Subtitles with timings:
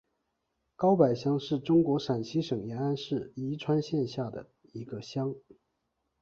[0.75, 5.35] 高柏乡是中国陕西省延安市宜川县下辖的一个乡。